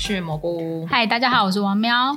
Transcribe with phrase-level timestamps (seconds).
[0.00, 0.86] 是蘑菇。
[0.86, 2.16] 嗨，大家好，我是王喵。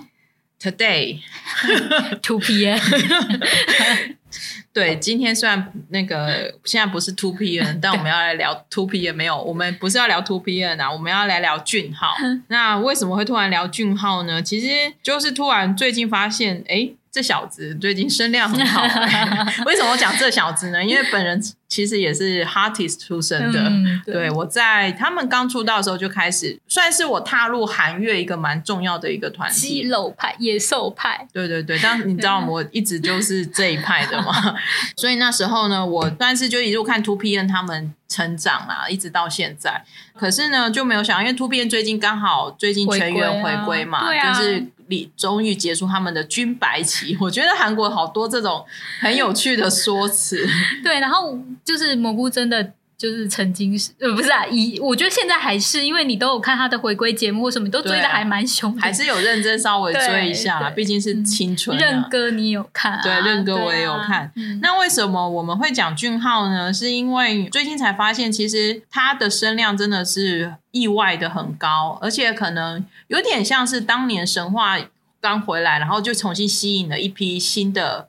[0.58, 2.80] Today，Two P.M.
[4.72, 12.14] 对，今天虽然那个现在不是 Two P.M， 但我们要来聊 Two P.M，没有，我们不是要聊 Two P.M 啊，我们要来聊俊浩。
[12.48, 14.42] 那为什么会突然聊俊浩呢？
[14.42, 16.92] 其实就是突然最近发现，哎。
[17.14, 20.84] 这小子最近声量很好、 欸，为什么我讲这小子呢？
[20.84, 29.82] 因为本人其实也是 Heartist 出身的，嗯对对我在他们刚出道的时候就开始，算是我踏入韩乐一个蛮重要的一个团体肌。
[29.88, 34.56] 肉派、野兽派，对对对，但你知道我一直就是这一派的嘛，
[34.98, 39.84] 所以那时候呢，我但是就一路看 Two PM 他们成长啊，一直到现在。
[40.16, 47.18] 可是呢，就没有想，因为 Two P N 最近刚好最近全员回回归嘛，就是李终于结束他们的军白旗。
[47.22, 48.66] 我觉得韩国好多这种
[49.00, 50.46] 很有趣的说辞。
[50.84, 52.74] 对，然后就是蘑菇真的。
[53.04, 58.82] 就是曾经是呃不是啊，以我觉得现在还是，因为你都有看他的回归节目或什么，你都追的还蛮凶的。
[58.82, 61.82] 还是有认真稍微追一下毕竟是青春、啊。
[61.82, 63.02] 任哥你有看、啊？
[63.04, 66.72] 对任哥我也有看嗯那为什么我们会讲俊浩呢？
[66.72, 74.78] 是因为最近才发现，其实他的声量真的是意外的很高，而且可能有点像是当年神话
[75.20, 78.08] 刚回来，然后就重新吸引了一批新的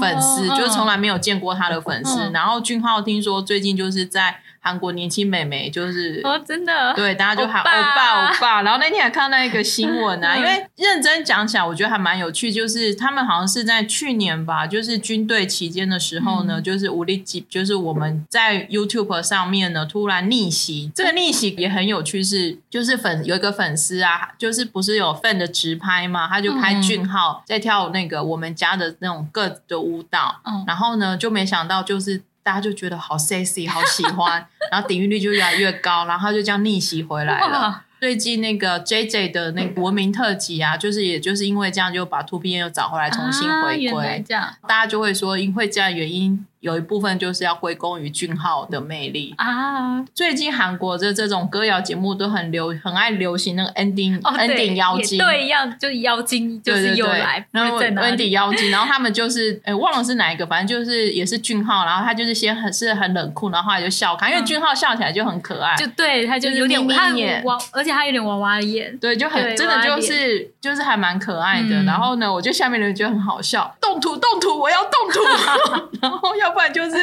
[0.00, 2.30] 粉丝，哦就是从来没有见过他的粉丝。
[2.30, 6.92] 嗯然后俊浩听说最近就是在韩国年轻美眉就是哦，真的？
[6.94, 8.62] 对，大家就喊欧欧巴巴欧巴。
[8.62, 16.62] 然后那天还看到一个新闻啊，嗯 因为认真讲起来，我觉得还蛮有趣，就是他们好像是在去年吧，就是军队期间的时候呢，嗯。
[16.66, 26.82] 就是武力级，就是我们在 YouTube 上面呢突然逆袭，这个逆袭也很有趣是，就是粉有一个粉丝啊，就是不是有 fan 的直拍嘛，他就拍嗯。
[26.82, 30.64] 俊浩在跳那个我们家的那种个子的舞蹈，嗯。
[30.66, 37.82] 然后呢，就没想到就是大家就觉得好 sexy，好喜欢， 然后点阅率就越来越高，然后他就这样逆袭回来了。
[37.98, 44.54] 最近那个 J J 的那个国民特辑啊，就是也就是因为这样就把 Two P N 又找回来重新啊回归，这样。
[44.68, 49.32] 大家就会说，因为这样原因，有一部分就是要归功于俊浩的魅力。
[49.38, 58.30] 啊，最近韩国的这种歌谣节目都很流，很爱流行那个 ending、哦，ending 妖精，对，一样就是妖精，就是又来，然后不知道在哪 Wendy 里？
[58.32, 71.82] 妖精，然后他们就是，哎，忘了是哪一个，反正就是也是俊浩，然后他就是先很是很冷酷，然后后来就笑看，因为嗯俊浩笑起来就很可爱，就对他就就是有点眯眼娃，而且他有点娃娃眼，对，就很真的就是就是还蛮可爱的。
[71.82, 71.84] 嗯。
[71.86, 75.20] 然后呢，我就下面的人觉得很好笑，动图动图，我要动图，
[76.02, 76.96] 然后要不然就是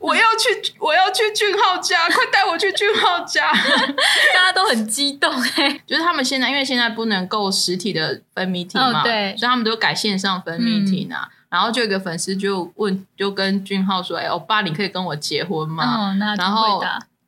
[0.00, 3.48] 我要去我要去俊浩家， 快带我去俊浩家。
[4.34, 11.28] 大家都很激动哎，就是他们现在因为现在不能够实体的分 meeting 嘛，哦对所以他们都改线上分 meeting 啊。
[11.48, 16.82] 然后就有一个粉丝就问，就跟俊浩说：“哎、欧巴，你可以跟我结婚吗？”哦，那然后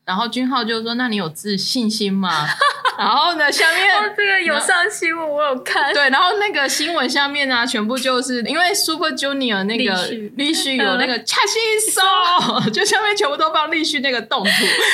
[0.04, 2.46] 然后君浩就说：“那你有自信心吗？”
[2.96, 10.06] 然后呢，下面 哦，这个有上新闻，我有看，对，然后那个新闻下面呢、全部就是因为 Super Junior 那个
[10.36, 14.50] 立旭有那个恰西手， 就下面全部都放立旭那个动图，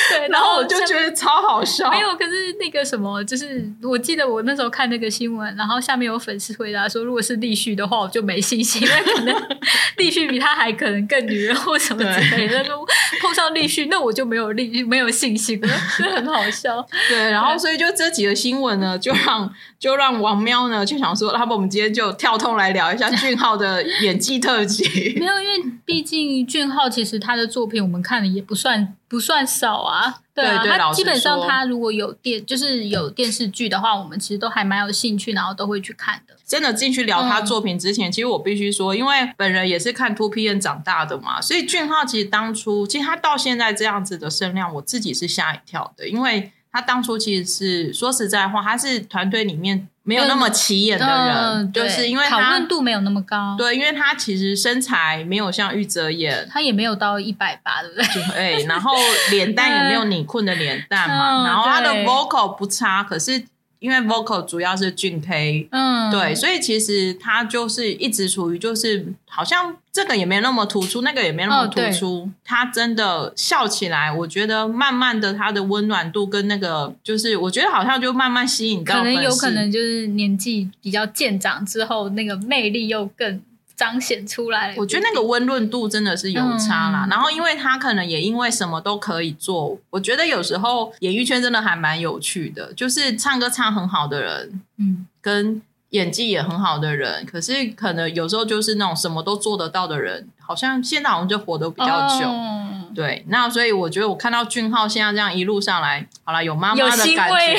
[0.09, 1.91] 对，然后我就觉得超好笑。
[1.91, 9.59] 没有，可是那个什么，就是我记得我那时候看那个新闻，然后下面有粉丝回答说，如果是立旭的话，我就没信心，因为可能
[9.97, 12.57] 立旭比他还可能更女人或什么之类的。
[12.57, 12.83] 那说
[13.21, 15.67] 碰上立旭，那我就没有立没有信心了，
[15.97, 16.85] 真的很好笑。
[17.07, 24.83] 对，然后所以就这几个新闻呢，就让就让王喵呢就想说，那不我们今天就跳通来聊一下俊浩的演技特辑。
[25.17, 30.15] 没有，因为毕竟俊浩其实他的作品我们看的也不算不算少啊。
[30.41, 36.35] 对啊，他基本上他如果有电就是有电视剧的话，我们其实都还蛮有兴趣，然后都会去看的。
[36.45, 53.55] 真的进去聊他嗯作品之前，其实我必须说，因为本人也是看 Two P N 长大的嘛，所以俊浩其实当初，其实他到现在这样子的声量，我自己是吓一跳的，因为他当初其实是说实在话，他是团队里面没有那么起眼的人，嗯，就对是因为他讨论度没有那么高。
[53.57, 56.47] 对，因为他其实身材没有像玉泽演。
[56.51, 58.05] 他也没有到一百八，对不对？
[58.05, 58.91] 就哎、然后
[59.29, 63.43] 脸蛋也没有你困的脸蛋嘛， 嗯然后他的 vocal 不差，可是
[63.81, 72.29] 因为 vocal 主要是俊 K，嗯，对，所以其实他就是一直处于就是好像这个也没那么突出，那个也没那么突出。
[72.45, 83.41] 他真的笑起来，我觉得慢慢的他的温暖度跟那个就是，我觉得好像就慢慢吸引到可能有可能就是年纪比较渐长之后，那个魅力又更
[83.81, 84.75] 彰显出来。
[84.77, 87.07] 我觉得那个温润度真的是有差啦。
[87.07, 102.27] 嗯然后，因为他可能也因为什么都可以做，我觉得有时候演艺圈真的还蛮有趣的，就是唱歌唱很好的人，嗯，跟演技也很好的人，可是可能有时候就是那种什么都做得到的人，好像现在好像就活得比较久。
[102.27, 107.57] 哦对，那所以我觉得我看到俊浩现在这样一路上来，好了，有妈妈的感觉，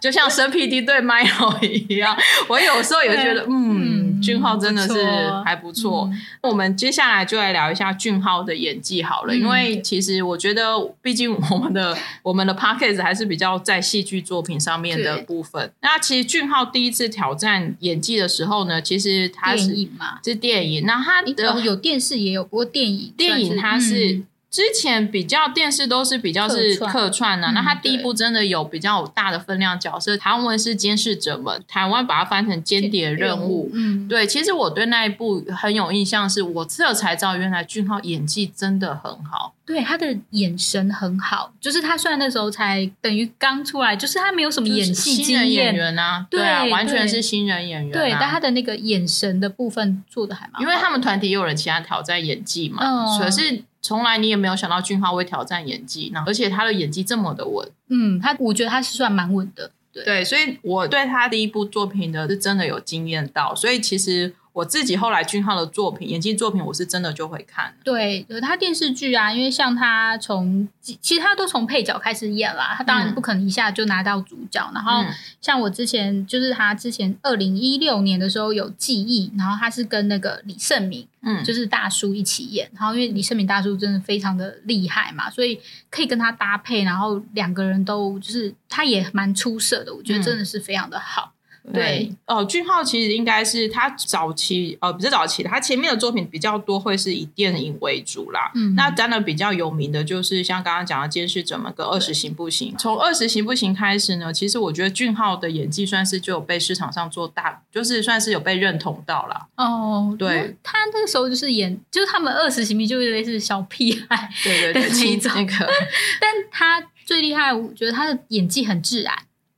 [0.00, 2.16] 就像生 PD 对 Milo 一样。
[2.48, 6.08] 我有时候也会觉得，嗯，嗯俊浩真的是还不错。
[6.12, 15.72] 嗯我们接下来就来聊一下俊浩的演技好了，嗯因为其实我觉得，毕竟我们的我们的 podcast 还是比较在戏剧作品上面的部分。
[15.80, 24.22] 那其实俊浩第一次挑战演技的时候呢，其实他是电影嘛，是电影，那他的哦有电视也有，不过电影电影它算是。
[24.54, 26.92] 嗯之前比较电视都是比较是客串。
[26.92, 33.68] 客串呐、嗯那他第一部真的有比较有大的分量角色，台湾文是监视者们，台湾把它翻成间谍任务。
[33.72, 39.54] 嗯，对，其实我对那一部很有印象，是我这才知道原来俊浩演技真的很好。
[39.66, 47.98] 对他的眼神很好，就是他虽然那时候才等于刚出来，就是他没有什么演戏经新人演，员啊，对啊，完全是新人演员、啊。
[47.98, 53.18] 对，但他的那个眼神的部分做的还蛮好的，因为他们团体也有人其他挑战演技嘛，嗯。
[53.18, 57.70] 可是从来你也没有想到俊浩会挑战演技，那而且他的演技这么的稳。
[57.90, 67.74] 嗯，他我觉得他是算蛮稳的，对，对，所以我对他第一部作品的是真的有惊艳到，所以其实我自己后来俊浩的作品，演技作品，我是真的就会看。
[67.82, 74.70] 对，有他电视剧啊，因为像他从其其实他都从配角开始演啦，他当然嗯不可能一下就拿到主角。
[74.72, 85.60] 然后嗯像我之前就是他之前二零一六年的时候有记忆，然后他是跟那个李胜明嗯，就是大叔一起演，然后因为李胜明大叔真的非常的厉害嘛，所以
[85.90, 91.32] 可以跟他搭配，然后两个人都就是他也蛮出色的，我觉得嗯真的是非常的好。
[91.72, 98.52] 对，哦，俊浩其实应该是他早期，呃，不是早期，他前面的作品比较多会是以电影为主啦。
[98.54, 102.74] 嗯那当然比较有名的就是像刚刚讲的《监视者们》跟《二十行不行》。
[102.78, 109.46] 从《二十行不行》开始呢，其实我觉得俊浩的演技算是就有被市场上做大，就是算是有被认同到啦。
[109.56, 115.52] 哦，对，他那个时候就是演，就是他们二十行不行就是类似小屁孩，对对对，的那亲种那个
[116.20, 119.14] 但他最厉害，我觉得他的演技很自然。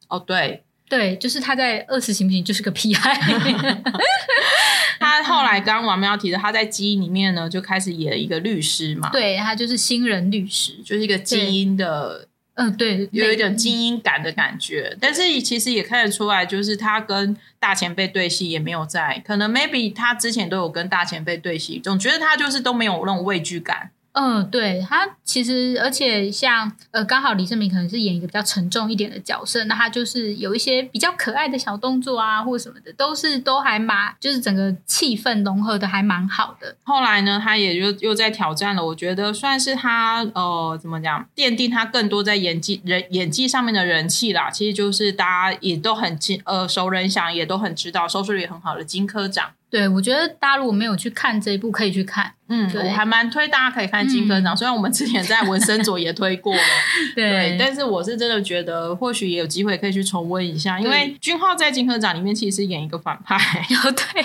[0.08, 3.12] 哦，对，对，就是他在二次行不行就是个屁孩。
[4.98, 10.72] 他后来刚刚王喵提的，他在基因里面呢就开始演一个律师嘛，，对他就是新人律师。
[10.84, 14.96] 就是一个基因的，嗯，对，有一点类精英感的感觉。
[15.00, 23.90] 但是其实也看得出来，就是他跟大前辈对戏也没有在，可能 maybe 他之前都有跟大前辈对戏，总觉得他就是都没有那种畏惧感。
[24.18, 36.74] 嗯，对他其实，而且像呃，刚好李胜明可能是演一个比较沉重一点的角色，那他就是有一些比较可爱的小动作啊，或什么的，都是都还蛮，就是整个气氛融合的还蛮好的。
[36.82, 44.48] 后来呢，他也就又在挑战了，我觉得算是他呃怎么讲，奠定他更多在演技人演技上面的人气啦。
[44.50, 49.50] 其实就是大家也都很知呃熟人想，也都很知道，收视率很好的金科长。
[49.70, 52.32] 对，我觉得大家如果没有去看这一部，可以去看。
[52.48, 56.60] 嗯，我还蛮推大家可以看金科长，嗯虽然我们之前在文森佐也推过了，
[57.16, 64.22] 对，对，但是我是真的觉得或许也有机会可以去重温一下，因为君浩在金科长里面其实演一个反派，哦对，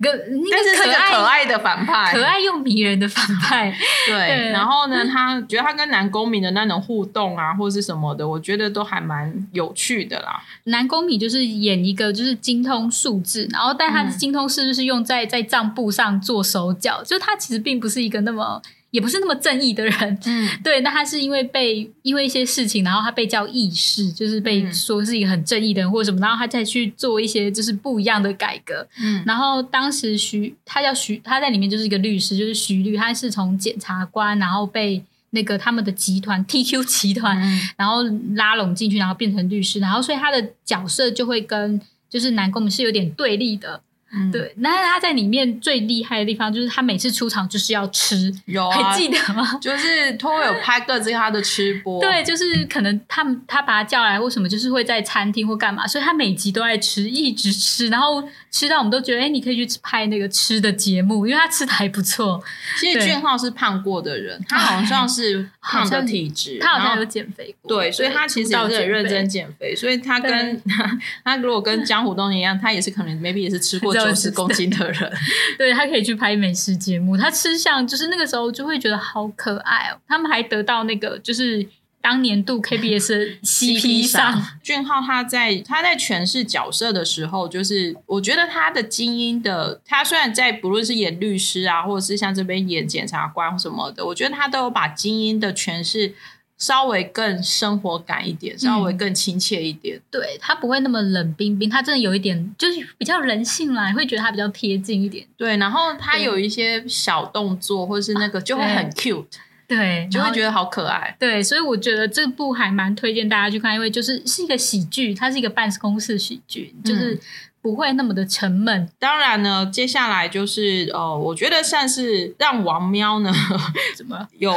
[0.00, 3.74] 个那但是是个个可爱可爱的反派，可爱又迷人的反派。
[4.06, 10.40] 对，对然后呢，他觉得他跟男公民的那种互动啊，或是什么的，我觉得都还蛮有趣的啦。
[10.64, 18.60] 男公民就是演一个就是精通数字，然后但他的嗯精通是就是用在在账簿上做手脚，就他其实并不是一个那么
[18.90, 20.18] 也不是那么正义的人。
[20.26, 28.86] 嗯， 对，那他是因为被因为一些事情，然后他被叫义士，就是被嗯说是一个很正义的人或者什么，然后他再去做一些就是不一样的改革。
[29.00, 38.02] 嗯然后当时徐他叫徐，他在里面就是一个律师，就是徐律，他是从检察官，然后被那个他们的集团 TQ 集团，嗯然后
[38.34, 41.78] 拉拢进去，然后变成律师，然后所以他的角色就会跟
[42.08, 43.82] 就是南宫是有点对立的。
[44.10, 48.90] 嗯，对，那他在里面最厉害的地方就是他每次出场就是要吃，有啊。
[48.90, 49.58] 还，记得吗？
[49.60, 62.42] 就是他会有拍各自他的吃播，对，就是可能他们他把他叫来或什么，就是会在餐厅或干嘛，所以他每集都在吃，一直吃，然后吃到我们都觉得，哎，你可以去拍那个吃的节目，因为他吃的还不错，
[62.80, 70.62] 其实俊浩是胖过的人，他 好像是胖的体质，他好像有减肥过，对，所以他其实也是很认真减肥，所以他跟
[71.22, 75.12] 他如果跟江湖东尼一样，他也是可能 maybe 也是吃过九十公斤的人，
[75.58, 79.98] 对他可以去拍美食节目，他吃相就是那个时候就会觉得好可爱哦。
[80.06, 81.66] 他们还得到那个就是
[82.00, 96.14] 当年度 KBS CP 上，俊浩他在他在诠释角色的时候，就是我觉得他的精英的，他虽然在不论是演律师啊，或者是像这边演检察官什么的，我觉得他都有把精英的诠释
[96.58, 100.00] 稍微更生活感一点，稍微更亲切一点。
[100.10, 105.24] 对他不会那么冷冰冰，他真的有一点就是比较人性啦，你会觉得他比较贴近一点。
[105.36, 109.24] 对，然后他有一些小动作，或者是那个就会很 cute，
[109.66, 111.16] 对，就会觉得好可爱。
[111.18, 117.18] 对，所以我觉得这部还蛮推荐大家去看，因为就是是一个喜剧，它是一个办公室喜剧，就是。
[117.68, 118.88] 不会那么的沉闷。
[118.98, 123.30] 当然呢，接下来就是呃，我觉得算是让王喵呢，
[123.94, 124.54] 怎么 有？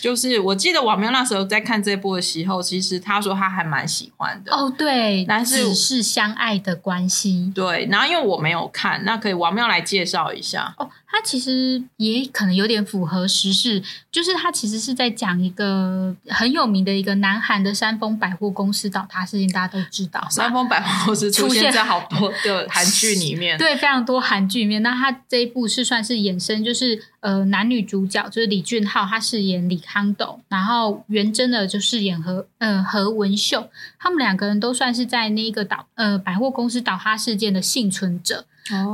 [0.00, 4.52] 就是我记得王喵那时候在看这部的时候，其实他说他还蛮喜欢的。
[4.52, 7.52] 哦，对，但是只是相爱的关系。
[7.54, 10.74] 对，然后因为我没有看，那可以王喵来介绍一下。
[10.78, 20.24] 哦，他其实也可能有点符合时事，就是它其实是在讲一个很有名的一个南韩的山峰百货公司倒塌事件，大家都知道。
[20.30, 22.32] 山峰百货公司出现在好多。
[22.44, 38.44] 的韩剧里面， 对非常多韩剧里面，那它这一部是算是衍生，就是呃男女主角就是李俊浩他饰演李康斗，然后袁真的就饰演何呃何文秀，他们两个人都算是在那个倒呃百货公司倒塌事件的幸存者，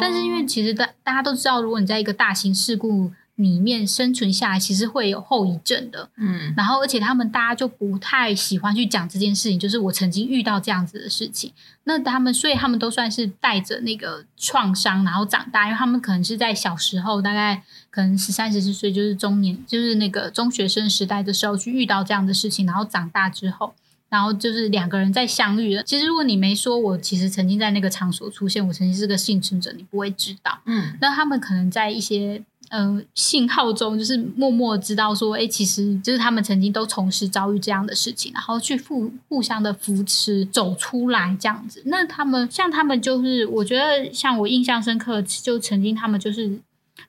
[0.01, 3.11] 但是因为其实大大家都知道，如果你在一个大型事故。
[3.37, 6.09] 里面生存下来，其实会有后遗症的。
[6.17, 11.53] 嗯，然后而且他们大家就不太喜欢去讲这件事情，就是我曾经遇到这样子的事情。
[11.85, 23.75] 那他们，所以他们都算是带着那个创伤，然后长大，因为他们可能是在小时候，大概可能十三、十四岁，就是中年，就是那个中学生时代的时候去遇到这样的事情，然后长大之后，
[24.09, 25.83] 然后就是两个人在相遇了。
[25.83, 30.59] 其实如果你没说，我其实曾经在那个场所出现，我曾经是个幸存者，你不会知道。
[30.65, 32.43] 嗯，那他们可能在一些。
[32.69, 41.83] 呃，信号中就是默默知道说，哎，其实就是他们曾经都同时遭遇这样的事情，然后去互互相的扶持走出来这样子。
[41.87, 46.59] 那他们像他们就是，我觉得像我印象深刻，就曾经他们就是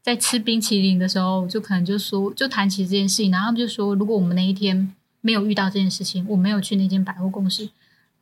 [0.03, 7.69] 在吃冰淇淋的时候，就可能就说就谈起这件事情，然后他们就说，如果我们那一天没有遇到这件事情，我没有去那间百货公司。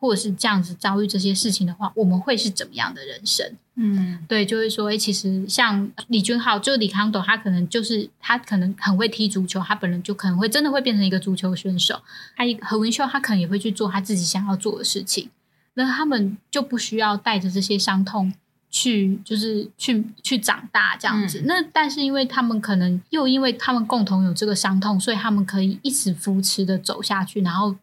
[0.06, 3.52] 或者是这样子遭遇这些事情的话，我们会是怎么样的人生？
[3.78, 12.00] 嗯，对，就会说，哎，其实像李俊浩，就李康斗，他可能就是他可能很会踢足球，他本人就可能会真的会变成一个足球选手。
[12.36, 15.30] 他何文秀，他可能也会去做他自己想要做的事情。
[15.74, 18.32] 那他们就不需要带着这些伤痛
[18.70, 21.44] 去，就是去去长大这样子。
[21.46, 27.76] 那但是因为他们可能又因为他们共同有这个伤痛，所以他们可以一直扶持的走下去，然后。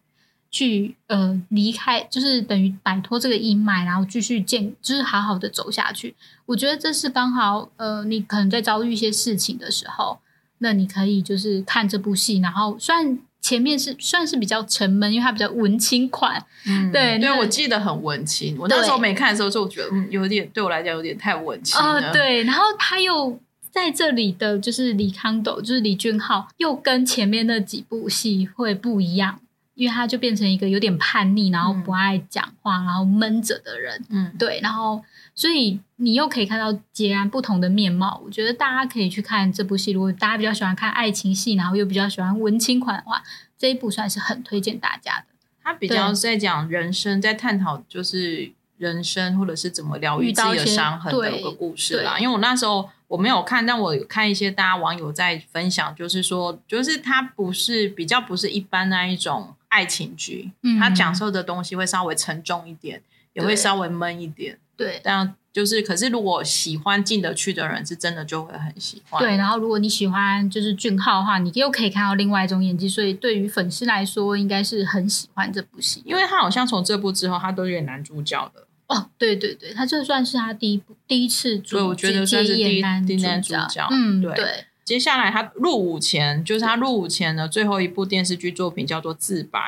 [0.53, 6.13] 去呃离开，就是等于摆脱这个阴霾，然后继续建，就是好好的走下去。
[6.45, 10.19] 我觉得这是刚好，呃，你可能在遭遇一些事情的时候，
[10.59, 18.55] 那你可以就是看这部戏，然后虽然前面是算是比较沉闷，因为它比较文青款，嗯，对，对我记得很文青。
[18.59, 22.13] 我那时候没看的时候就觉得，嗯，有点对我来讲有点太文青了。
[22.13, 23.39] 对，然后他又
[23.71, 29.39] 在这里的就是李康斗，就是李俊浩，又跟前面那几部戏会不一样。
[29.75, 34.05] 因为他就变成一个有点叛逆，然后不爱讲话，然后闷着的人。
[34.09, 35.03] 嗯，对，然后
[35.33, 38.21] 所以你又可以看到截然不同的面貌。
[38.23, 43.23] 我觉得大家可以去看这部戏，如果大家比较喜欢看爱情戏，然后又比较喜欢文青款的话，
[43.57, 45.25] 这一部算是很推荐大家的。
[45.63, 52.19] 他比较在讲人生，在探讨就是人生或者是怎么疗愈自己的伤痕的一个故事啦。
[52.19, 52.89] 因为我那时候。
[53.09, 63.01] 我没有看，但我有看一些大家网友在分享，就是说，就是他不是比较不是一般那一种爱情剧，它讲授的东西会稍微沉重一点，
[63.33, 64.59] 也会稍微闷一点。
[64.77, 69.19] 对，但就是，可是如果喜欢进得去的人，是真的就会很喜欢。
[69.19, 78.67] 对，然后如果你喜欢就是俊浩的话，你又可以看到另外一种演技，所以对于粉丝来说，应该是很喜欢这部戏，因为他好像从这部之后，他都演男主角的。
[78.87, 83.05] 哦，对对对，他这算是他第一部第一次，主，对我觉得算是第一男
[83.41, 83.87] 主角。
[83.89, 84.65] 嗯，对。
[84.83, 89.59] 接下来他入伍前，就是他入伍前的最后一部电视剧作品叫做《自白》。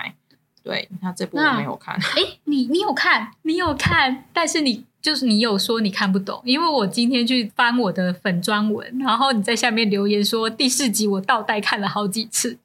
[0.64, 1.94] 对他这部我没有看。
[1.96, 3.32] 哎，你你有看？
[3.44, 4.26] 你有看？
[4.34, 12.58] 但是你就是你有说你看不懂，因为我今天去翻我的粉专文，然后你在下面留言说第四集我倒带看了好几次。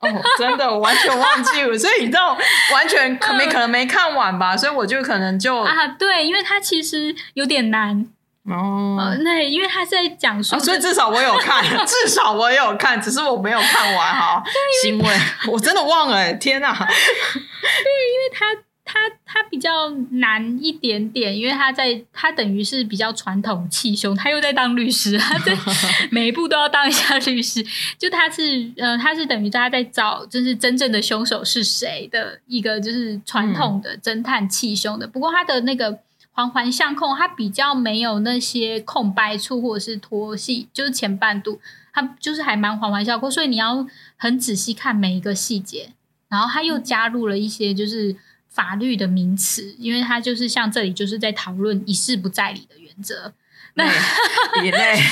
[0.00, 2.36] 哦，真的，我完全忘记了，所以你知道，
[2.72, 4.54] 完全可没可能没看完吧？
[4.54, 8.06] 所以我就可能就啊，对，因为它其实有点难
[8.50, 9.16] 哦。
[9.22, 14.42] 那因为他在讲述，所以至少我有看， 至少我有看，只是我没有看完哈。
[14.82, 15.16] 欣慰，
[15.50, 16.72] 我真的忘了，天哪！
[16.74, 18.46] 对，因为他。
[18.90, 25.54] 他他比较难一点点，因为他在他等于是比较传统气胸，他又在当律师，他在
[26.10, 27.62] 每一步都要当一下律师。
[27.98, 35.06] 就他是呃，他是等于他在找，就是真正的凶手是谁的一个就是传统的侦探气胸的。
[35.06, 35.98] 不过他的那个
[36.38, 41.60] 环环相扣，它比较没有那些空白处或者是拖戏，就是前半度
[41.92, 43.84] 它就是还蛮环环相扣，所以你要
[44.16, 45.90] 很仔细看每一个细节。
[46.28, 48.14] 然后他又加入了一些就是
[48.48, 53.32] 法律的名词，因为他就是像这里就是在讨论一事不在理的原则。
[53.74, 53.84] 那
[54.62, 55.02] 也累，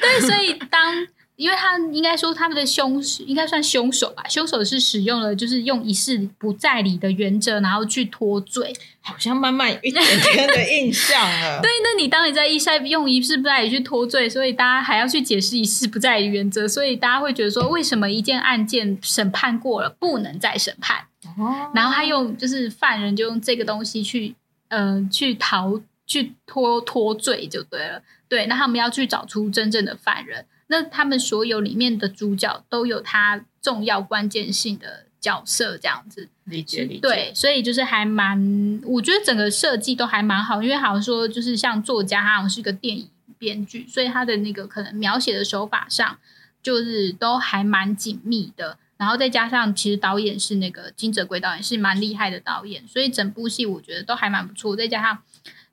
[0.00, 0.94] 对，所以当
[1.34, 8.72] 因为他应该说他们的凶应该算凶手吧，凶手是使用了就是用一事不再理的原则，然后去脱罪，
[9.06, 11.60] 好像慢慢一点点的印象了。
[11.62, 21.04] 对，那你当你在一赛用一事不再理去脱罪，所以大家还要去解释一事不再理原则，所以大家会觉得说，为什么一件案件审判过了不能再审判？
[21.38, 24.34] 哦，然后他用就是犯人就用这个东西去
[24.68, 28.02] 呃去逃去脱脱罪就对了。
[28.28, 30.44] 对，那他们要去找出真正的犯人。
[30.68, 37.00] 那他们所有里面的主角都有他重要关键性的角色，这样子理解理解。
[37.00, 46.16] 对，所以就是还蛮，我觉得整个设计都还蛮好，因为好像说就是像作家，他好像是个电影编剧，所以他的那个可能描写的手法上
[46.62, 48.78] 就是都还蛮紧密的。
[48.96, 54.76] 然后再加上其实导演是那个金哲圭导演，是蛮厉害的导演，所以整部戏我觉得都还蛮不错。
[54.76, 55.18] 再加上。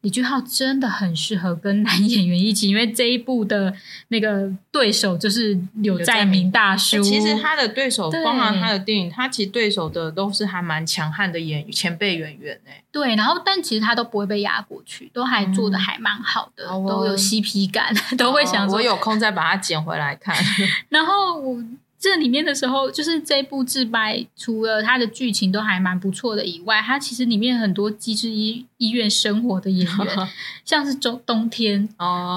[0.03, 3.73] 李俊浩真的很适合跟男演员一起，因为这一部的
[4.09, 7.01] 那个对手就是柳在明大叔。
[7.01, 12.83] 其实他的对手，包含他的电影，他其实对手的都是还蛮强悍的演前辈演员诶。
[12.91, 18.67] 对，然后但其实他都不会被压过去，都还做的还蛮好的，都有 CP 感， 都会想。
[18.67, 20.35] 我有空再把它捡回来看。
[20.89, 21.63] 然后我。
[22.03, 30.27] 这里面的时候，就是这部自白，除了它的剧情都还蛮不错的以外，它其实里面很多机智医医院生活的演员，
[30.65, 31.87] 像是冬冬天，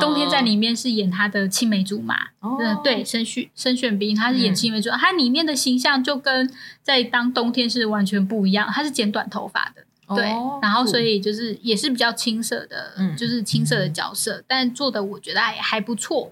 [0.01, 6.49] 冬天在里面是演他的青梅竹马，嗯，对，申旭申炫斌，他是演青梅竹马，他里面的形象就跟
[6.85, 10.27] 在当冬天是完全不一样，他是剪短头发的，对，
[10.63, 16.31] 然后所以就是也是比较青涩的，就是青涩的角色，但做的我觉得还还不错。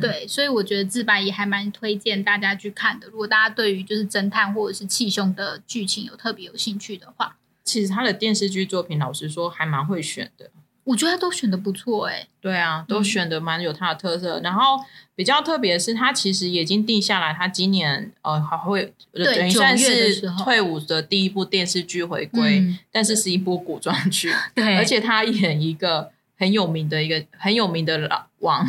[0.00, 3.06] 对，所以我觉得自白也还蛮推荐大家去看的。
[3.08, 10.50] 如果大家对于就是侦探或者是气胸的剧情有特别有兴趣的话，其实他的电视剧作品，老实说还蛮会选的。
[10.84, 14.40] 我觉得他都选的不错，哎，对啊，都选的蛮有他的特色。
[14.40, 14.80] 然后
[15.14, 26.10] 比较特别的是，他其实已经定下来，他今年呃还会等于算是退伍的第一部电视剧回归，但是是一部古装剧， 对，而且他演一个
[26.42, 28.24] 很有名的一个很有名的老。
[28.42, 28.66] 王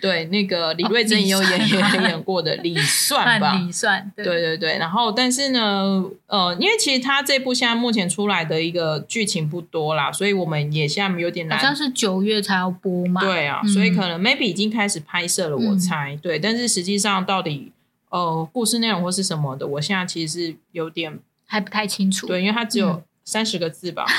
[0.00, 1.76] 对那个李瑞珍也有演也
[2.08, 4.78] 演过的李算吧，李算对对对。
[4.78, 11.58] 然后但是呢，呃，因为其实他这部现在目前出来的一个剧情不多啦，所以我们也现在有点难。
[11.58, 13.20] 好像是九月才要播嘛。
[13.20, 16.16] 对啊，所以可能 maybe 已经开始拍摄了，我猜。
[16.22, 17.72] 对，但是实际上到底
[18.10, 22.28] 呃故事内容或是什么的，我现在其实是有点还不太清楚。
[22.28, 24.06] 对，因为它只有三十个字吧。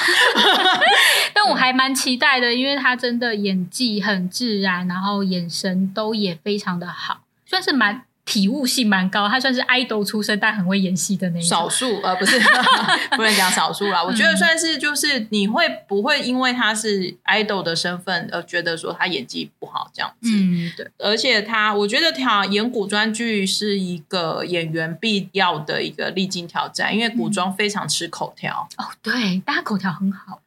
[1.33, 9.27] 但我还蛮期待的，因为他真的演技很自然，然后眼神都也非常的好，算是蛮体悟性蛮高。
[9.27, 11.43] 他算是爱豆出身，但很会演戏的那种。
[11.43, 12.39] 少数呃，不是
[13.17, 14.01] 不能讲少数啦。
[14.01, 20.29] 我觉得算是就是你会不会因为他是爱豆的身份而觉得说他演技不好这样子？
[20.31, 20.89] 嗯，对。
[20.97, 28.69] 而且他，我觉得他演古装剧是一个演员必要的一个历经挑战，因为古装非常吃口条。
[28.77, 30.39] 哦，对，大家口条很好。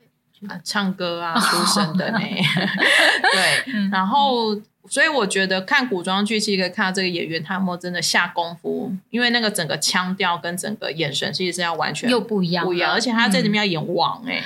[0.64, 4.55] 唱歌啊，出身的呢， 对，然后
[4.88, 14.42] 所以我觉得看古装剧，其实可以看到这个演员他有没有真的下功夫，因为那个整个腔调跟整个眼神其实是要完全又不一样，不一样，而且他在里面要演王，哎，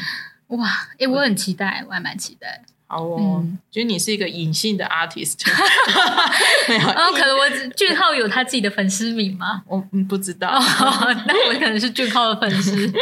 [0.49, 2.63] 哇，哎，我很期待，我还蛮期待。
[2.93, 5.37] 好哦，觉得你是一个隐性的 artist，
[6.69, 9.63] 没有，然后可能我俊浩有他自己的粉丝名吗？
[9.69, 10.61] 我不知道，
[11.27, 12.93] 那我可能是俊浩的粉丝，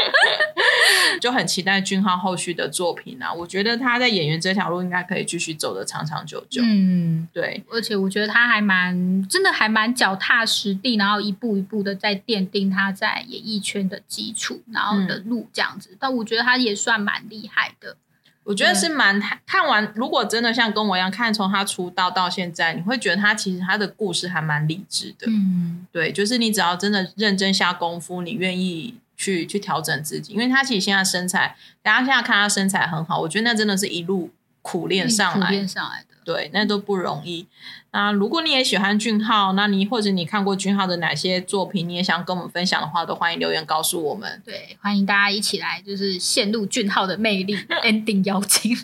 [1.19, 3.33] 就很期待俊浩后续的作品啊！
[3.33, 6.63] 我觉得他在演员这条路应该可以继续走的长长久久。
[6.65, 15.97] 嗯，对，而且我觉得他还蛮真的，还蛮脚踏实地，然后一步一步的在奠定他在演艺圈的基础，然后的路这样子。
[15.99, 17.97] 但我觉得他也算蛮厉害的。
[18.45, 25.27] 我觉得是蛮看完，如果真的像跟我一样看从他出道到现在，你会觉得他其实他的故事还蛮励志的。
[25.27, 28.95] 嗯，对，就是你只要真的认真下功夫，你愿意
[29.29, 34.31] 去去调整自己，因为他其实现在身材，大家现在看他身材很好，我觉得那真的是一路
[34.63, 36.05] 苦练上来，苦练上来的。
[36.25, 37.47] 对，那都不容易。
[37.91, 44.43] 那如果你也喜欢俊浩，那你或者你看过俊浩的哪些作品，你也想跟我们分享的话，都欢迎留言告诉我们。
[44.45, 48.77] 对，欢迎大家一起来，就是陷入俊浩的魅力， ending 邀请，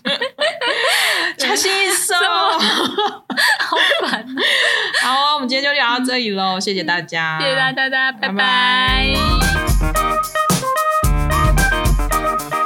[1.36, 2.14] 加心一 收，
[3.60, 4.26] 好烦。
[5.02, 9.93] 好，我们今天就聊到这里喽，谢谢大家，谢谢大家，拜拜。
[12.36, 12.63] Thank you.